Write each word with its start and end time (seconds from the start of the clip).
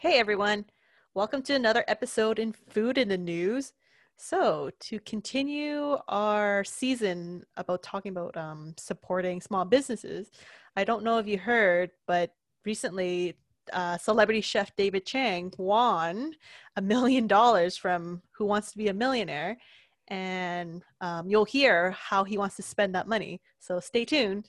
Hey 0.00 0.20
everyone, 0.20 0.64
welcome 1.14 1.42
to 1.42 1.54
another 1.56 1.84
episode 1.88 2.38
in 2.38 2.52
Food 2.52 2.98
in 2.98 3.08
the 3.08 3.18
News. 3.18 3.72
So, 4.16 4.70
to 4.78 5.00
continue 5.00 5.98
our 6.06 6.62
season 6.62 7.42
about 7.56 7.82
talking 7.82 8.12
about 8.12 8.36
um, 8.36 8.74
supporting 8.78 9.40
small 9.40 9.64
businesses, 9.64 10.30
I 10.76 10.84
don't 10.84 11.02
know 11.02 11.18
if 11.18 11.26
you 11.26 11.36
heard, 11.36 11.90
but 12.06 12.30
recently, 12.64 13.38
uh, 13.72 13.98
celebrity 13.98 14.40
chef 14.40 14.70
David 14.76 15.04
Chang 15.04 15.52
won 15.58 16.32
a 16.76 16.80
million 16.80 17.26
dollars 17.26 17.76
from 17.76 18.22
Who 18.36 18.44
Wants 18.44 18.70
to 18.70 18.78
Be 18.78 18.86
a 18.86 18.94
Millionaire. 18.94 19.58
And 20.06 20.84
um, 21.00 21.28
you'll 21.28 21.44
hear 21.44 21.90
how 21.90 22.22
he 22.22 22.38
wants 22.38 22.54
to 22.54 22.62
spend 22.62 22.94
that 22.94 23.08
money. 23.08 23.40
So, 23.58 23.80
stay 23.80 24.04
tuned. 24.04 24.48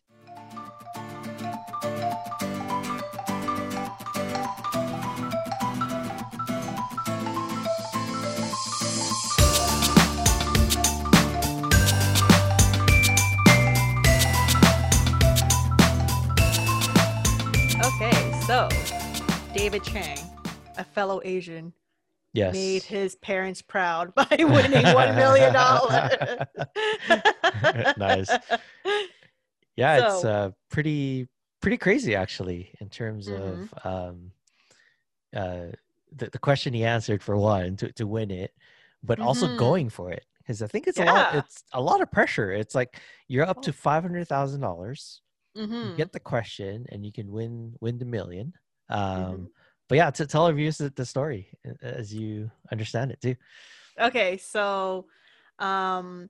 So 18.50 18.68
David 19.54 19.84
Chang, 19.84 20.18
a 20.76 20.84
fellow 20.84 21.22
Asian, 21.24 21.72
Yes. 22.34 22.54
made 22.54 22.82
his 22.82 23.16
parents 23.16 23.62
proud 23.62 24.14
by 24.16 24.26
winning 24.40 24.86
one 24.96 25.16
million 25.16 25.54
dollars. 25.54 26.12
Nice. 27.98 28.30
yeah, 29.76 30.08
it's 30.16 30.26
uh, 30.26 30.50
pretty 30.70 31.28
pretty 31.62 31.78
crazy 31.78 32.16
actually 32.16 32.72
in 32.80 32.90
terms 32.90 33.28
Mhm. 33.30 33.70
of 33.84 33.86
um, 33.86 34.32
uh, 35.36 35.68
the 36.16 36.30
the 36.32 36.40
question 36.40 36.74
he 36.74 36.84
answered 36.86 37.22
for 37.22 37.38
one 37.38 37.76
to 37.78 37.92
to 37.94 38.08
win 38.08 38.32
it, 38.32 38.52
but 39.04 39.20
also 39.20 39.48
Mhm. 39.48 39.58
going 39.60 39.90
for 39.90 40.12
it 40.12 40.26
because 40.40 40.64
I 40.64 40.68
think 40.68 40.88
it's 40.88 41.00
a 41.00 41.06
lot. 41.06 41.36
It's 41.36 41.64
a 41.74 41.82
lot 41.82 42.02
of 42.02 42.12
pressure. 42.12 42.52
It's 42.52 42.74
like 42.74 43.00
you're 43.28 43.46
up 43.46 43.58
Oh. 43.60 43.62
to 43.62 43.74
five 43.74 44.02
hundred 44.04 44.28
thousand 44.28 44.62
dollars. 44.62 45.22
Mhm. 45.56 45.92
You 45.92 45.98
get 45.98 46.12
the 46.12 46.20
question 46.20 46.86
and 46.90 47.06
you 47.06 47.12
can 47.12 47.32
win 47.32 47.76
win 47.82 47.98
the 47.98 48.06
million. 48.06 48.54
Um, 48.90 49.00
Mhm. 49.00 49.48
But 49.90 49.96
yeah, 49.98 50.12
to 50.12 50.28
tell 50.28 50.46
our 50.46 50.54
viewers 50.54 50.78
the, 50.78 50.92
the 50.92 51.06
story 51.06 51.50
as 51.82 52.14
you 52.14 52.52
understand 52.72 53.12
it 53.12 53.20
too. 53.22 53.36
Okay, 54.00 54.38
so 54.38 55.08
um, 55.58 56.30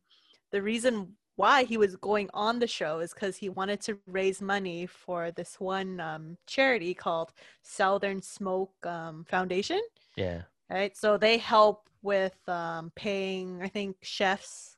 the 0.52 0.62
reason 0.62 1.18
why 1.36 1.64
he 1.66 1.78
was 1.78 1.96
going 1.98 2.30
on 2.34 2.60
the 2.60 2.68
show 2.68 3.00
is 3.00 3.14
because 3.14 3.36
he 3.38 3.50
wanted 3.50 3.82
to 3.82 3.98
raise 4.08 4.42
money 4.42 4.86
for 4.86 5.32
this 5.32 5.60
one 5.60 6.00
um, 6.00 6.38
charity 6.48 6.94
called 6.94 7.34
Southern 7.62 8.22
Smoke 8.22 8.74
um, 8.86 9.26
Foundation. 9.26 9.82
Yeah. 10.16 10.44
Right, 10.70 10.96
so 10.96 11.18
they 11.18 11.38
help 11.38 11.90
with 12.02 12.38
um, 12.48 12.92
paying, 12.96 13.62
I 13.62 13.68
think, 13.68 13.98
chefs 14.02 14.78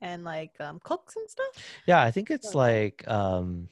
and 0.00 0.22
like 0.24 0.52
um, 0.60 0.80
cooks 0.84 1.16
and 1.16 1.28
stuff. 1.28 1.46
Yeah, 1.86 2.02
I 2.02 2.10
think 2.10 2.30
it's 2.30 2.54
like 2.54 3.06
um 3.08 3.68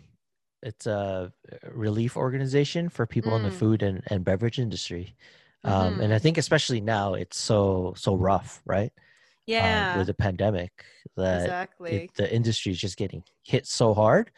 it's 0.68 0.86
a 0.86 1.32
relief 1.72 2.16
organization 2.16 2.88
for 2.90 3.06
people 3.06 3.36
in 3.36 3.42
the 3.42 3.50
Mm. 3.50 3.60
food 3.60 3.82
and, 3.82 4.02
and 4.08 4.24
beverage 4.24 4.58
industry. 4.58 5.16
Um 5.64 6.00
and 6.00 6.14
I 6.14 6.18
Mhm. 6.18 6.24
think 6.24 6.38
especially 6.38 6.80
now 6.80 7.14
it's 7.14 7.38
so 7.38 7.94
so 7.96 8.14
rough, 8.16 8.62
right? 8.66 8.92
Um, 9.58 9.88
Yeah, 9.88 9.92
with 9.92 10.08
the 10.08 10.14
pandemic 10.14 10.72
that 11.16 11.56
exactly. 11.56 11.90
it, 11.90 12.14
the 12.16 12.32
industry 12.34 12.72
is 12.72 12.80
just 12.80 12.96
getting 12.98 13.24
hit 13.44 13.66
so 13.66 13.94
hard. 13.94 14.32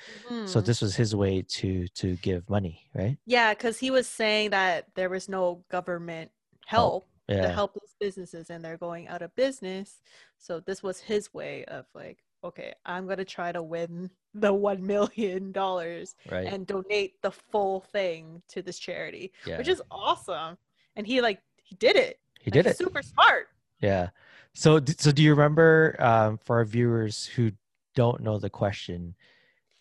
So 0.44 0.60
Mhm. 0.60 0.62
this 0.62 0.80
was 0.82 0.96
his 0.96 1.14
way 1.16 1.42
to 1.42 1.88
to 1.88 2.16
give 2.18 2.48
money, 2.50 2.88
right? 2.94 3.18
Yeah, 3.26 3.54
because 3.54 3.78
he 3.78 3.90
was 3.90 4.08
saying 4.08 4.50
that 4.50 4.94
there 4.94 5.08
was 5.10 5.28
no 5.28 5.64
government 5.70 6.32
help 6.66 7.08
to 7.40 7.48
Yeah. 7.48 7.48
help 7.48 7.74
these 7.74 7.94
businesses 8.00 8.50
and 8.50 8.64
they're 8.64 8.76
going 8.76 9.08
out 9.08 9.22
of 9.22 9.34
business. 9.36 10.02
So 10.38 10.60
this 10.60 10.82
was 10.82 11.00
his 11.00 11.32
way 11.32 11.64
of 11.66 11.86
like, 11.94 12.18
okay, 12.42 12.72
I'm 12.86 13.06
gonna 13.06 13.24
try 13.24 13.52
to 13.52 13.62
win 13.62 14.10
the 14.34 14.52
one 14.52 14.86
million 14.86 15.52
dollars 15.52 16.14
Right. 16.30 16.46
and 16.46 16.66
donate 16.66 17.20
the 17.22 17.30
full 17.30 17.80
thing 17.80 18.42
to 18.48 18.62
this 18.62 18.78
charity, 18.78 19.32
yeah. 19.46 19.58
which 19.58 19.68
is 19.68 19.82
awesome. 19.90 20.56
And 20.96 21.06
he 21.06 21.20
like 21.20 21.40
he 21.62 21.74
did 21.76 21.96
it. 21.96 22.18
he 22.40 22.50
Like, 22.50 22.54
did 22.54 22.64
he's 22.66 22.74
it. 22.74 22.78
Super 22.78 23.02
smart. 23.02 23.48
Yeah. 23.80 24.10
So, 24.54 24.80
so 24.98 25.12
do 25.12 25.22
you 25.22 25.30
remember 25.30 25.96
um, 26.00 26.38
for 26.38 26.56
our 26.56 26.64
viewers 26.64 27.26
who 27.26 27.52
don't 27.94 28.20
know 28.20 28.38
the 28.38 28.50
question 28.50 29.14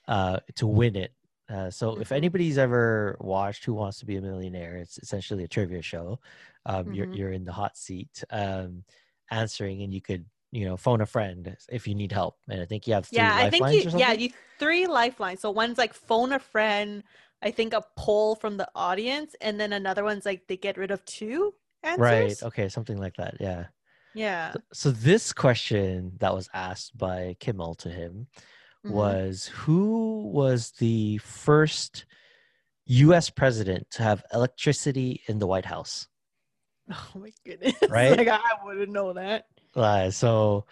uh, 0.07 0.39
to 0.55 0.67
win 0.67 0.95
it? 0.95 1.13
Uh, 1.49 1.69
so, 1.71 1.99
if 1.99 2.09
Mhm. 2.09 2.15
anybody's 2.17 2.59
ever 2.59 3.17
watched 3.19 3.65
Who 3.65 3.73
Wants 3.73 3.97
to 3.99 4.05
Be 4.05 4.17
a 4.17 4.21
Millionaire, 4.21 4.77
it's 4.77 4.99
essentially 4.99 5.43
a 5.43 5.47
trivia 5.47 5.81
show. 5.81 6.19
Um, 6.67 6.93
You're 6.93 7.07
Mhm. 7.07 7.15
you're 7.15 7.31
in 7.31 7.43
the 7.45 7.51
hot 7.51 7.75
seat, 7.75 8.23
um, 8.29 8.83
answering, 9.31 9.81
and 9.81 9.91
you 9.91 10.01
could 10.01 10.25
you 10.51 10.65
know 10.65 10.77
phone 10.77 11.01
a 11.01 11.05
friend 11.05 11.55
if 11.71 11.87
you 11.87 11.95
need 11.95 12.11
help. 12.11 12.37
And 12.49 12.61
I 12.61 12.65
think 12.65 12.87
you 12.87 12.93
have 12.93 13.07
three 13.07 13.17
Yeah, 13.17 13.35
I 13.35 13.49
think 13.49 13.63
lifelines 13.63 13.85
you 13.93 13.99
yeah, 13.99 14.11
you 14.13 14.29
three 14.57 14.87
lifelines. 14.87 15.41
So 15.41 15.51
one's 15.51 15.77
like 15.77 15.93
phone 15.93 16.33
a 16.33 16.39
friend, 16.39 17.03
I 17.41 17.51
think 17.51 17.73
a 17.73 17.83
poll 17.97 18.35
from 18.35 18.57
the 18.57 18.69
audience, 18.75 19.35
and 19.41 19.59
then 19.59 19.73
another 19.73 20.03
one's 20.03 20.25
like 20.25 20.47
they 20.47 20.57
get 20.57 20.77
rid 20.77 20.91
of 20.91 21.03
two 21.05 21.53
answers. 21.83 22.01
right. 22.01 22.43
Okay. 22.43 22.69
Something 22.69 22.97
like 22.97 23.15
that. 23.17 23.35
Yeah. 23.39 23.67
Yeah. 24.13 24.53
So, 24.53 24.59
so 24.73 24.91
this 24.91 25.33
question 25.33 26.13
that 26.19 26.33
was 26.33 26.49
asked 26.53 26.97
by 26.97 27.35
Kimmel 27.39 27.75
to 27.75 27.89
him 27.89 28.27
Mhm. 28.85 28.93
was 28.93 29.45
who 29.47 30.27
was 30.33 30.71
the 30.79 31.17
first 31.19 32.05
US 32.85 33.29
president 33.29 33.89
to 33.91 34.03
have 34.03 34.23
electricity 34.33 35.21
in 35.27 35.39
the 35.39 35.47
White 35.47 35.65
House? 35.65 36.07
Oh 36.89 37.19
my 37.19 37.31
goodness. 37.45 37.75
Right? 37.87 38.17
like 38.17 38.27
I 38.27 38.39
wouldn't 38.63 38.91
know 38.91 39.13
that. 39.13 39.45
Uh, 39.75 40.09
so 40.09 40.65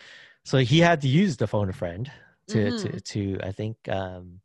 so 0.43 0.57
he 0.57 0.79
had 0.79 1.01
to 1.01 1.07
use 1.07 1.37
the 1.37 1.47
phone 1.47 1.69
a 1.69 1.73
friend 1.73 2.11
to 2.47 2.71
to, 2.71 2.89
Mhm. 2.89 3.03
to 3.03 3.39
I 3.43 3.51
think 3.51 3.77
um 3.89 4.39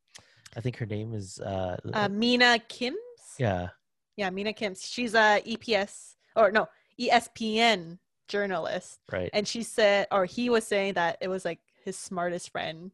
I 0.56 0.60
think 0.60 0.76
her 0.76 0.86
name 0.86 1.14
is 1.14 1.40
uh, 1.40 1.76
Uh, 1.92 2.08
Mina 2.08 2.58
Kimes? 2.68 3.38
yeah 3.38 3.68
Yeah, 4.16 4.30
Mina 4.30 4.52
Kimes. 4.52 4.84
She's 4.84 5.14
a 5.14 5.40
EPS 5.44 6.16
or 6.36 6.50
no, 6.50 6.68
ESPN 7.00 7.98
journalist. 8.28 9.00
right 9.10 9.30
And 9.32 9.46
she 9.48 9.62
said 9.62 10.06
or 10.10 10.24
he 10.26 10.50
was 10.50 10.66
saying 10.66 10.94
that 10.94 11.18
it 11.20 11.28
was 11.28 11.44
like 11.44 11.60
his 11.84 11.96
smartest 11.96 12.50
friend 12.50 12.90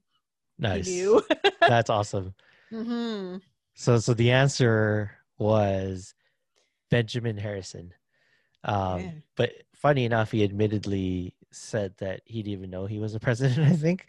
nice 0.58 1.06
that's 1.60 1.90
awesome 1.90 2.34
hmm 2.70 3.36
so 3.74 3.98
so 3.98 4.14
the 4.14 4.30
answer 4.32 5.10
was 5.38 6.14
Benjamin 6.90 7.36
Harrison 7.36 7.92
um 8.64 8.98
Man. 9.02 9.22
but 9.36 9.50
funny 9.74 10.04
enough 10.04 10.32
he 10.32 10.42
admittedly 10.42 11.34
said 11.50 11.94
that 11.98 12.20
he 12.24 12.42
didn't 12.42 12.52
even 12.58 12.70
know 12.70 12.86
he 12.86 12.98
was 12.98 13.14
a 13.14 13.20
president 13.26 13.66
I 13.68 13.76
think 13.76 14.06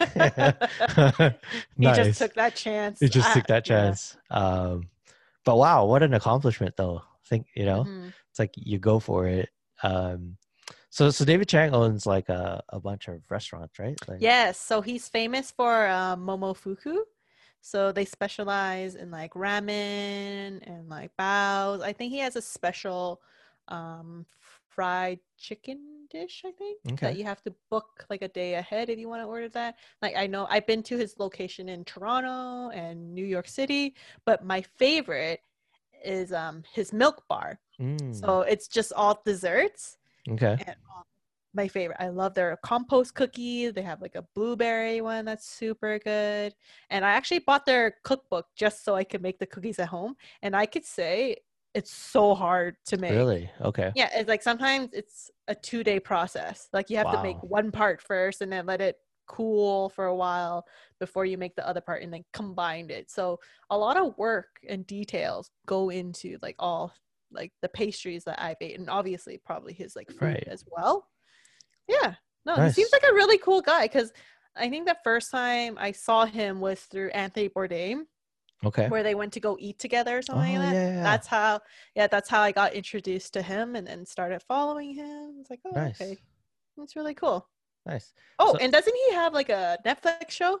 He 1.78 1.86
Nice. 1.86 1.96
just 1.96 2.18
took 2.18 2.34
that 2.34 2.54
chance. 2.54 3.00
He 3.00 3.08
just 3.08 3.30
I- 3.30 3.34
took 3.34 3.46
that 3.48 3.66
yeah. 3.68 3.84
chance. 3.84 4.16
Um, 4.30 4.88
but 5.44 5.56
wow, 5.56 5.86
what 5.86 6.02
an 6.02 6.14
accomplishment, 6.14 6.76
though. 6.76 7.02
Think 7.26 7.46
you 7.54 7.64
know, 7.64 7.84
Mhm. 7.84 8.12
it's 8.30 8.38
like 8.38 8.52
you 8.56 8.78
go 8.78 8.98
for 8.98 9.26
it. 9.26 9.48
Um, 9.82 10.36
so 10.90 11.10
so 11.10 11.24
David 11.24 11.48
Chang 11.48 11.74
owns 11.74 12.06
like 12.06 12.28
a, 12.28 12.62
a 12.68 12.78
bunch 12.80 13.08
of 13.08 13.20
restaurants, 13.30 13.78
right? 13.78 13.96
Like, 14.08 14.20
Yes, 14.20 14.58
so 14.58 14.80
he's 14.80 15.08
famous 15.08 15.50
for 15.50 15.86
uh, 15.86 16.16
Momofuku. 16.16 16.98
So 17.60 17.92
they 17.92 18.04
specialize 18.04 18.96
in 18.96 19.10
like 19.10 19.34
ramen 19.34 20.60
and 20.62 20.88
like 20.88 21.12
baos. 21.16 21.80
I 21.80 21.92
think 21.92 22.12
he 22.12 22.18
has 22.18 22.36
a 22.36 22.42
special 22.42 23.20
um, 23.68 24.26
fried 24.68 25.20
chicken 25.38 26.01
dish. 26.12 26.42
I 26.44 26.52
think 26.52 26.78
Okay. 26.92 27.06
that 27.08 27.16
you 27.16 27.24
have 27.24 27.42
to 27.42 27.54
book 27.70 28.06
like 28.10 28.22
a 28.22 28.28
day 28.28 28.54
ahead 28.54 28.90
if 28.90 28.98
you 28.98 29.08
want 29.08 29.22
to 29.22 29.26
order 29.26 29.48
that. 29.50 29.76
Like 30.02 30.14
I 30.16 30.26
know 30.26 30.46
I've 30.50 30.66
been 30.66 30.82
to 30.84 30.96
his 30.98 31.18
location 31.18 31.68
in 31.68 31.84
Toronto 31.84 32.70
and 32.70 33.14
New 33.14 33.24
York 33.24 33.48
City, 33.48 33.94
but 34.24 34.44
my 34.44 34.62
favorite 34.62 35.40
is 36.04 36.32
um, 36.32 36.62
his 36.72 36.92
milk 36.92 37.24
bar. 37.28 37.58
Mm, 37.80 38.14
So 38.14 38.42
it's 38.42 38.68
just 38.68 38.92
all 38.92 39.20
desserts 39.24 39.96
okay. 40.30 40.56
and 40.66 40.76
um, 40.96 41.02
my 41.54 41.68
favorite. 41.68 41.98
I 42.00 42.08
love 42.08 42.34
their 42.34 42.56
compost 42.62 43.14
cookies. 43.14 43.72
They 43.72 43.82
have 43.82 44.00
like 44.00 44.14
a 44.14 44.24
blueberry 44.34 45.00
one 45.00 45.24
that's 45.24 45.46
super 45.48 45.98
good. 45.98 46.54
And 46.90 47.04
I 47.04 47.10
actually 47.10 47.40
bought 47.40 47.66
their 47.66 47.96
cookbook 48.04 48.46
just 48.56 48.84
so 48.84 48.94
I 48.94 49.04
could 49.04 49.22
make 49.22 49.38
the 49.38 49.46
cookies 49.46 49.78
at 49.78 49.88
home. 49.88 50.16
And 50.42 50.56
I 50.56 50.66
could 50.66 50.84
say 50.84 51.36
it's 51.74 51.92
so 51.92 52.34
hard 52.34 52.76
to 52.86 52.96
make. 52.98 53.12
Really? 53.12 53.50
Okay. 53.60 53.92
Yeah, 53.94 54.10
it's 54.14 54.28
like 54.28 54.42
sometimes 54.42 54.90
it's 54.92 55.30
a 55.48 55.54
two 55.54 55.82
day 55.82 55.98
process. 55.98 56.68
Like 56.72 56.90
you 56.90 56.96
have 56.98 57.10
to 57.12 57.22
make 57.22 57.42
one 57.42 57.70
part 57.70 58.02
first 58.02 58.42
and 58.42 58.52
then 58.52 58.66
let 58.66 58.80
it 58.80 58.96
cool 59.26 59.88
for 59.88 60.06
a 60.06 60.14
while 60.14 60.66
before 61.00 61.24
you 61.24 61.38
make 61.38 61.54
the 61.56 61.66
other 61.66 61.80
part 61.80 62.02
and 62.02 62.12
then 62.12 62.24
combine 62.32 62.90
it. 62.90 63.10
So 63.10 63.40
a 63.70 63.78
lot 63.78 63.96
of 63.96 64.16
work 64.18 64.48
and 64.68 64.86
details 64.86 65.50
go 65.66 65.88
into 65.90 66.38
like 66.42 66.56
all 66.58 66.92
like 67.30 67.52
the 67.62 67.68
pastries 67.68 68.24
that 68.24 68.42
I've 68.42 68.56
ate 68.60 68.78
and 68.78 68.90
obviously 68.90 69.40
probably 69.44 69.72
his 69.72 69.96
like 69.96 70.10
food 70.10 70.22
Right. 70.22 70.44
as 70.46 70.64
well. 70.70 71.08
Yeah. 71.88 72.14
No, 72.44 72.56
he 72.56 72.70
seems 72.72 72.92
like 72.92 73.04
a 73.08 73.14
really 73.14 73.38
cool 73.38 73.62
guy 73.62 73.86
because 73.86 74.12
I 74.56 74.68
think 74.68 74.86
the 74.86 74.96
first 75.04 75.30
time 75.30 75.78
I 75.78 75.92
saw 75.92 76.26
him 76.26 76.60
was 76.60 76.80
through 76.80 77.10
Anthony 77.10 77.48
Bourdain 77.48 78.02
Okay. 78.64 78.88
where 78.88 79.02
they 79.02 79.14
went 79.14 79.32
to 79.32 79.40
go 79.40 79.56
eat 79.60 79.78
together 79.78 80.18
or 80.18 80.22
something 80.22 80.56
Oh, 80.56 80.60
like 80.60 80.70
that. 80.70 80.74
yeah, 80.74 80.94
yeah. 80.96 81.02
That's 81.02 81.26
how, 81.26 81.60
yeah, 81.96 82.06
that's 82.06 82.28
how 82.28 82.40
I 82.40 82.52
got 82.52 82.74
introduced 82.74 83.32
to 83.34 83.42
him 83.42 83.74
and 83.76 83.86
then 83.86 84.06
started 84.06 84.40
following 84.42 84.94
him. 84.94 85.36
It's 85.40 85.50
like, 85.50 85.60
oh, 85.64 85.70
Nice. 85.74 86.00
okay, 86.00 86.18
that's 86.76 86.94
really 86.96 87.14
cool. 87.14 87.48
Nice. 87.86 88.12
Oh, 88.38 88.52
So- 88.52 88.58
and 88.58 88.72
doesn't 88.72 88.94
he 89.08 89.14
have 89.14 89.32
like 89.34 89.48
a 89.48 89.78
Netflix 89.84 90.30
show, 90.30 90.60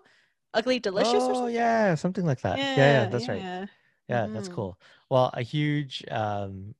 Ugly 0.54 0.80
Delicious 0.80 1.14
or 1.22 1.30
oh 1.30 1.34
something? 1.34 1.54
yeah, 1.54 1.94
something 1.94 2.26
like 2.26 2.40
that. 2.42 2.58
Yeah, 2.58 2.76
yeah, 2.76 3.08
that's 3.08 3.28
right. 3.28 3.40
yeah. 3.40 3.66
Yeah, 4.08 4.26
that's 4.26 4.48
cool. 4.48 4.78
Well, 5.08 5.30
a 5.32 5.42
huge 5.42 6.04
um, 6.10 6.74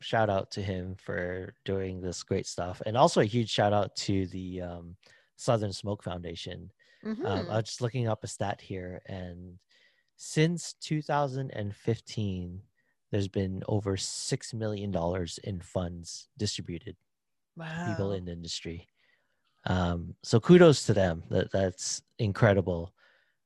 shout 0.00 0.28
out 0.30 0.50
to 0.52 0.62
him 0.62 0.96
for 0.96 1.54
doing 1.64 2.00
this 2.00 2.22
great 2.24 2.46
stuff, 2.46 2.80
and 2.86 2.96
also 2.96 3.20
a 3.20 3.24
huge 3.24 3.50
shout 3.50 3.72
out 3.72 3.94
to 3.96 4.26
the 4.28 4.62
um, 4.62 4.96
Southern 5.36 5.72
Smoke 5.72 6.02
Foundation. 6.02 6.72
Um, 7.04 7.16
Mhm. 7.16 7.50
I 7.50 7.56
was 7.56 7.64
just 7.64 7.80
looking 7.82 8.08
up 8.08 8.24
a 8.24 8.26
stat 8.26 8.60
here, 8.60 9.00
and 9.06 9.58
since 10.22 10.74
2015, 10.74 12.62
there's 13.10 13.28
been 13.28 13.62
over 13.68 13.96
six 13.96 14.54
million 14.54 14.90
dollars 14.90 15.38
in 15.38 15.60
funds 15.60 16.28
distributed 16.38 16.96
to 17.74 17.80
people 17.80 18.12
in 18.12 18.26
the 18.26 18.32
industry. 18.32 18.88
Um, 19.66 20.16
so 20.22 20.40
kudos 20.40 20.86
to 20.86 20.94
them. 20.94 21.24
That 21.30 21.50
that's 21.52 22.02
incredible. 22.18 22.94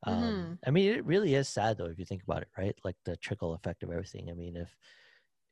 Um, 0.04 0.54
Mhm. 0.54 0.58
I 0.66 0.70
mean, 0.72 0.92
it 0.94 1.04
really 1.06 1.34
is 1.34 1.48
sad 1.48 1.78
though 1.78 1.86
if 1.86 1.98
you 1.98 2.06
think 2.06 2.24
about 2.24 2.42
it, 2.42 2.48
right? 2.58 2.76
Like 2.84 2.96
the 3.04 3.16
trickle 3.18 3.54
effect 3.54 3.82
of 3.84 3.90
everything. 3.92 4.30
I 4.30 4.34
mean, 4.34 4.56
if 4.56 4.76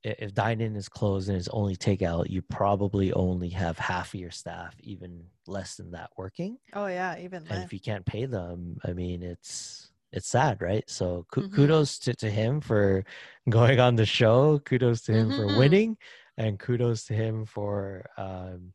if 0.04 0.34
dine-in 0.34 0.76
is 0.76 0.88
closed 0.88 1.28
and 1.30 1.38
it's 1.38 1.48
only 1.48 1.76
takeout, 1.76 2.30
you 2.30 2.42
probably 2.42 3.12
only 3.14 3.48
have 3.50 3.78
half 3.78 4.14
of 4.14 4.20
your 4.20 4.30
staff, 4.30 4.76
even 4.80 5.30
less 5.46 5.76
than 5.76 5.92
that, 5.92 6.10
working. 6.16 6.58
Oh 6.74 6.86
yeah, 6.86 7.16
even 7.18 7.48
And 7.48 7.62
if 7.62 7.72
you 7.72 7.80
can't 7.80 8.06
pay 8.06 8.26
them, 8.26 8.78
I 8.84 8.92
mean, 8.92 9.22
it's 9.22 9.93
it's 10.14 10.28
sad, 10.28 10.62
right? 10.62 10.88
So 10.88 11.26
ku- 11.30 11.42
Mhm. 11.48 11.54
kudos 11.54 11.98
to, 12.00 12.14
to 12.14 12.30
him 12.30 12.60
for 12.60 13.04
going 13.50 13.80
on 13.80 13.96
the 13.96 14.06
show. 14.06 14.58
Kudos 14.60 15.02
to 15.02 15.12
him 15.12 15.28
for 15.32 15.46
Mhm. 15.46 15.58
winning, 15.58 15.96
and 16.38 16.58
kudos 16.58 17.04
to 17.06 17.14
him 17.14 17.44
for 17.44 18.06
um, 18.16 18.72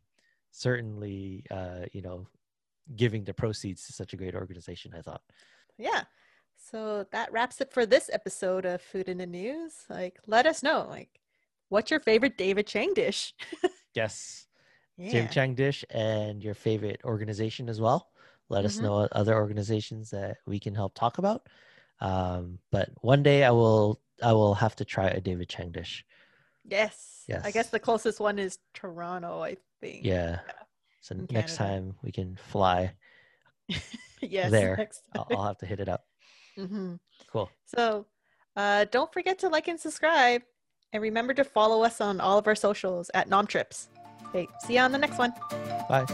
certainly, 0.52 1.44
uh, 1.52 1.86
you 1.94 2.02
know, 2.02 2.28
giving 2.96 3.24
the 3.24 3.34
proceeds 3.34 3.86
to 3.88 3.94
such 3.94 4.14
a 4.14 4.18
great 4.18 4.36
organization. 4.36 4.94
I 4.94 5.02
thought. 5.02 5.22
yeah. 5.78 6.04
So 6.62 7.06
that 7.12 7.32
wraps 7.32 7.62
it 7.62 7.72
for 7.72 7.86
this 7.86 8.10
episode 8.12 8.66
of 8.66 8.82
Food 8.82 9.08
in 9.08 9.18
the 9.18 9.26
News. 9.26 9.86
Like, 9.90 10.20
let 10.28 10.46
us 10.46 10.62
know, 10.62 10.86
like, 10.90 11.22
what's 11.70 11.90
your 11.90 12.02
favorite 12.02 12.38
David 12.38 12.68
Chang 12.68 12.94
dish? 12.94 13.34
Yes, 13.96 14.46
Yeah. 14.98 15.12
David 15.12 15.32
Chang 15.32 15.56
dish 15.56 15.84
and 15.90 16.44
your 16.44 16.54
favorite 16.54 17.02
organization 17.06 17.70
as 17.70 17.80
well. 17.82 18.12
Let 18.50 18.66
us 18.66 18.78
Mhm. 18.78 18.84
know 18.84 18.96
other 19.12 19.36
organizations 19.36 20.10
that 20.12 20.38
we 20.46 20.60
can 20.60 20.76
help 20.76 20.96
talk 20.96 21.18
about. 21.18 21.48
Um, 22.02 22.60
but 22.72 22.90
one 23.02 23.24
day 23.24 23.44
I 23.44 23.52
will 23.52 24.02
I 24.22 24.34
will 24.34 24.54
have 24.56 24.76
to 24.78 24.86
try 24.86 25.08
a 25.08 25.22
David 25.22 25.48
Chang 25.50 25.72
dish. 25.72 26.06
Yes. 26.66 27.24
Yes. 27.28 27.46
I 27.46 27.52
guess 27.52 27.70
the 27.70 27.80
closest 27.80 28.20
one 28.20 28.38
is 28.40 28.60
Toronto, 28.74 29.42
I 29.42 29.58
think. 29.80 30.04
Yeah. 30.06 30.40
So 31.02 31.16
in 31.16 31.28
next 31.32 31.56
Canada. 31.58 31.88
time 31.88 31.96
we 32.04 32.12
can 32.12 32.36
fly, 32.36 32.94
yes. 34.22 34.52
there. 34.52 34.76
Next 34.78 35.04
I'll. 35.16 35.28
I'll 35.32 35.44
have 35.48 35.58
to 35.60 35.66
hit 35.66 35.80
it 35.80 35.88
up. 35.90 36.06
hmm 36.56 36.96
Cool. 37.32 37.50
So 37.66 38.06
uh, 38.56 38.86
don't 38.92 39.12
forget 39.14 39.40
to 39.40 39.48
like 39.50 39.68
and 39.68 39.80
subscribe. 39.80 40.42
And 40.92 41.04
remember 41.04 41.36
to 41.36 41.44
follow 41.44 41.84
us 41.84 42.02
on 42.02 42.20
all 42.20 42.40
of 42.40 42.48
our 42.48 42.56
socials 42.56 43.12
at 43.14 43.30
NomTrips. 43.30 43.88
Okay, 44.30 44.48
see 44.66 44.74
you 44.74 44.80
on 44.80 44.92
the 44.92 44.98
next 44.98 45.20
one. 45.20 45.32
Bye. 45.88 46.06